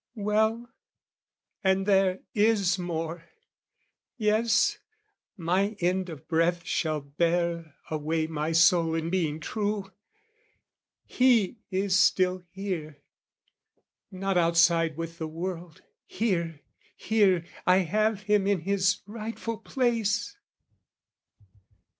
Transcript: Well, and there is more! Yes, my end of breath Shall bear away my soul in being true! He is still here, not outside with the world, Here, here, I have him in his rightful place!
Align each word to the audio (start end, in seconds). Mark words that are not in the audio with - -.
Well, 0.15 0.67
and 1.63 1.85
there 1.85 2.21
is 2.33 2.79
more! 2.79 3.25
Yes, 4.17 4.79
my 5.37 5.75
end 5.79 6.09
of 6.09 6.27
breath 6.27 6.65
Shall 6.65 7.01
bear 7.01 7.75
away 7.87 8.25
my 8.25 8.51
soul 8.51 8.95
in 8.95 9.11
being 9.11 9.39
true! 9.39 9.91
He 11.05 11.59
is 11.69 11.99
still 11.99 12.41
here, 12.49 12.97
not 14.09 14.39
outside 14.39 14.97
with 14.97 15.19
the 15.19 15.27
world, 15.27 15.83
Here, 16.07 16.61
here, 16.95 17.45
I 17.67 17.81
have 17.85 18.23
him 18.23 18.47
in 18.47 18.61
his 18.61 19.01
rightful 19.05 19.59
place! 19.59 20.35